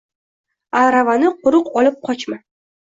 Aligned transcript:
Aravani 0.79 1.33
quruq 1.45 1.73
olib 1.85 2.05
qochma. 2.11 2.45